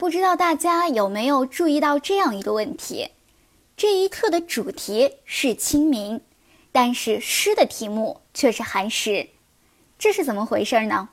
[0.00, 3.10] 不知道大家有没有注意到这样一个问题？
[3.76, 6.22] 这一课的主题是清明，
[6.72, 9.28] 但是诗的题目却是寒食，
[9.98, 11.10] 这是怎么回事呢？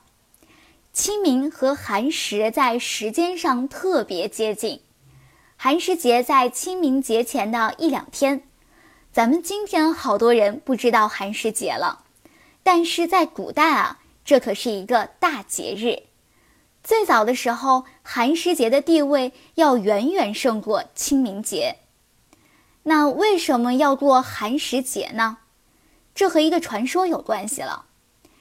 [0.94, 4.80] 清明和寒食在时间上特别接近，
[5.58, 8.44] 寒食节在清明节前的一两天。
[9.12, 12.06] 咱们今天好多人不知道寒食节了，
[12.62, 16.07] 但是在古代啊，这可是一个大节日。
[16.82, 21.76] 最早的时候，寒食节的地位要远远胜过清明节。
[22.84, 25.38] 那为什么要过寒食节呢？
[26.14, 27.84] 这和一个传说有关系了，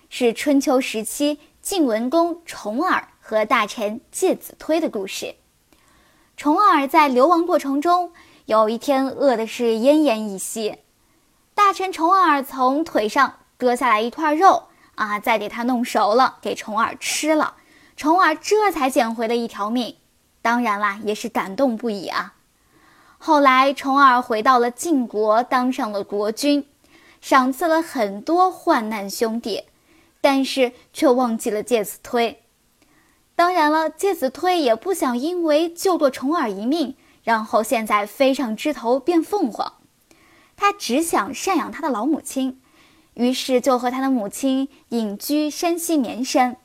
[0.09, 5.35] 是春秋时期晋文公重耳和大臣介子推的故事。
[6.37, 8.13] 重耳在流亡过程中，
[8.45, 10.77] 有一天饿的是奄奄一息，
[11.53, 17.55] 大臣重耳从腿上割下来一块肉啊，再给他弄熟了，给重耳吃了。
[17.97, 19.95] 重耳这才捡回了一条命，
[20.43, 22.35] 当然啦，也是感动不已啊。
[23.17, 26.67] 后来，重耳回到了晋国，当上了国君，
[27.21, 29.63] 赏赐了很多患难兄弟，
[30.21, 32.43] 但是却忘记了介子推。
[33.35, 39.73] 当然了，介子推也不想因为救过重耳一命，然后现在飞上枝头变凤凰，
[40.55, 42.61] 他只想赡养他的老母亲，
[43.15, 46.57] 于是就和他的母亲隐居山西绵山。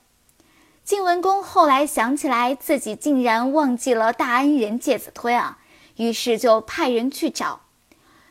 [0.92, 5.56] 晋文公后来想起来，自己竟然忘记了大恩人介子推啊，
[5.96, 7.62] 于是就派人去找。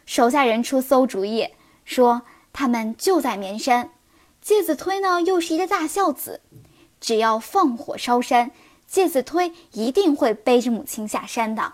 [0.06, 1.50] 手下人出馊主意，
[1.86, 2.22] 说
[2.54, 3.90] 他们就在绵山，
[4.44, 6.42] 介子推呢又是一个大孝子，
[7.00, 8.52] 只要放火烧山，
[8.86, 11.74] 介子推一定会背着母亲下山的。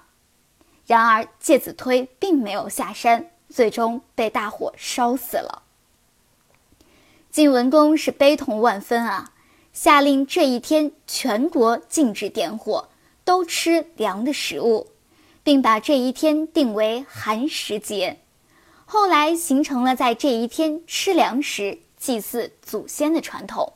[0.85, 5.63] 然而介子推并没有下山，最终被大火烧死了。
[7.29, 9.33] 晋文公是悲痛万分啊。
[9.79, 12.89] 下令这一天全国禁止点火，
[13.23, 14.87] 都吃凉的食物，
[15.43, 18.17] 并把这一天定为寒食节。
[18.87, 23.73] 后来形成了在这一天吃粮食、祭祀祖先的传统。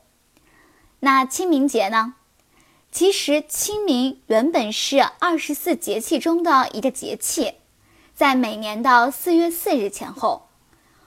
[0.98, 2.14] 那清明节呢？
[2.90, 7.52] 其实清明原本是二十四节气中的一个节气，
[8.12, 10.48] 在每年的四月四日前后。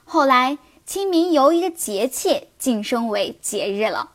[0.06, 4.14] 后来清明由一个节气晋升为节日了。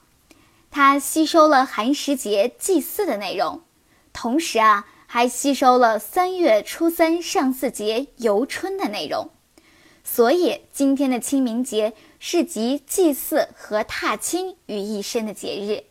[0.70, 3.62] 它吸收了寒食节祭祀的内容，
[4.12, 9.30] 同时啊，还吸收了三月初三上巳节游春的内容，
[10.04, 15.90] 所以今天的清明节是集祭祀和踏青于一身的节日。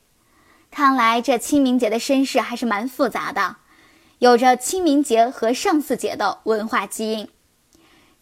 [0.72, 3.58] 看来这清明节的身世还是蛮复杂的，
[4.20, 7.28] 有着清明节和上巳节的文化基因。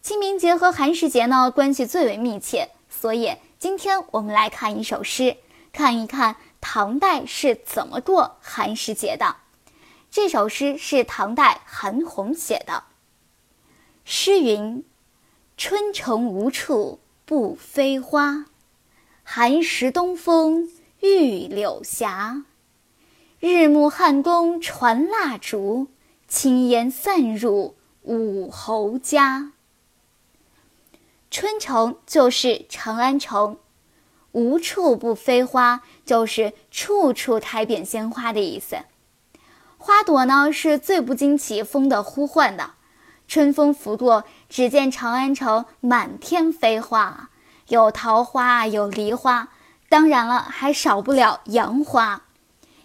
[0.02, 5.36] 清明节和寒食节呢关系最为密切，所以今天我们来看一首诗，
[5.72, 6.34] 看一看。
[6.60, 9.36] 唐代是怎么过寒食节的？
[10.10, 12.84] 这首诗是唐代韩翃写的。
[14.04, 14.84] 诗云
[15.56, 18.46] ：“春城无处不飞花，
[19.22, 20.70] 寒食东风
[21.00, 22.06] 御柳斜。
[23.38, 25.88] 日暮汉宫传蜡烛，
[26.26, 29.52] 轻烟散入五侯家。”
[31.30, 33.58] 春城就是长安城。
[34.38, 38.76] 无处不飞花，就是处处开遍鲜花的意思。
[39.76, 42.74] 花朵呢，是最不经起风的呼唤的。
[43.26, 47.30] 春风拂过，只见长安城满天飞花，
[47.66, 49.48] 有桃花，有梨花，
[49.88, 52.22] 当然了，还少不了杨花。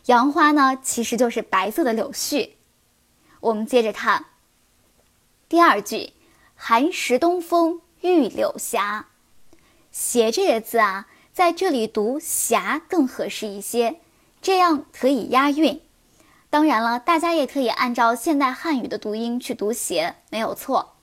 [0.07, 2.51] 杨花呢，其实就是白色的柳絮。
[3.39, 4.25] 我们接着看
[5.47, 6.13] 第二句
[6.55, 8.79] ：“寒食东风御柳斜。”
[9.91, 11.07] 斜这个字啊。
[11.33, 13.99] 在这里读“霞”更合适一些，
[14.39, 15.81] 这样可以押韵。
[16.51, 20.94] 当然了，大家也可以按照现代汉语的读音去读“斜”，没有错。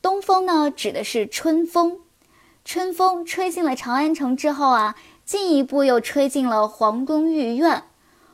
[0.00, 2.00] 东风呢，指的是春风。
[2.64, 4.96] 春风吹进了长安城之后啊，
[5.26, 7.84] 进一步又吹进了皇宫御苑。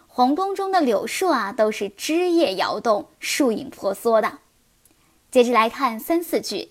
[0.06, 4.38] 皇宫中的柳树啊，都是枝叶摇动，树影婆娑的。
[5.32, 6.70] 接着来看三四句：“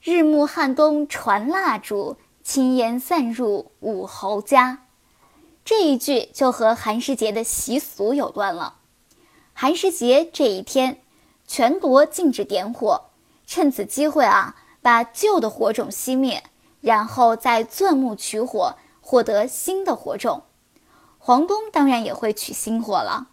[0.00, 4.84] 日暮汉宫传蜡烛。”轻烟散入五侯家，
[5.64, 8.76] 这一句就和寒食节的习俗有关了。
[9.52, 11.02] 寒食节这一天，
[11.48, 13.06] 全国禁止点火，
[13.48, 16.44] 趁此机会啊，把旧的火种熄灭，
[16.80, 20.44] 然后再钻木取火，获得新的火种。
[21.18, 23.26] 皇宫当然也会取新火了。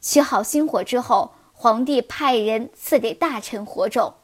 [0.00, 4.14] 取好新火之后，皇帝派人赐给大臣火种。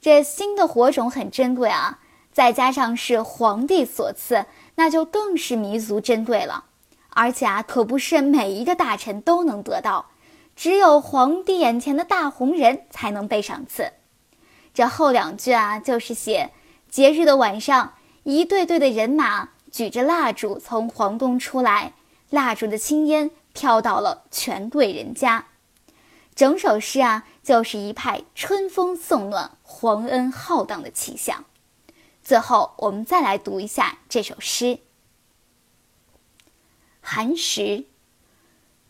[0.00, 1.98] 这新的火种很珍贵啊。
[2.38, 4.46] 再加上是皇帝所赐，
[4.76, 6.66] 那就更是弥足珍贵了。
[7.08, 10.10] 而且啊，可不是每一个大臣都能得到，
[10.54, 13.90] 只有皇帝眼前的大红人才能被赏赐。
[14.72, 16.52] 这后两句啊，就是写
[16.88, 21.94] 节日的晚上，一队队的人马举着蜡烛从皇宫出来，
[22.30, 25.46] 蜡烛的青烟飘到了全队人家。
[26.36, 31.44] 整首诗啊，就是一派春风送暖、皇恩浩荡的气象。
[32.28, 34.80] 最后，我们再来读一下这首诗：
[37.00, 37.86] 寒食。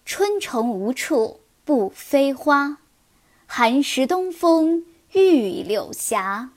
[0.05, 2.79] 春虫无处不飞花，
[3.47, 6.49] 寒食东风御柳斜。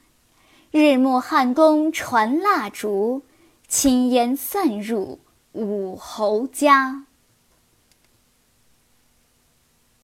[0.72, 3.22] 日暮汉宫传蜡烛，
[3.68, 5.20] 轻烟散入
[5.52, 7.06] 武侯家。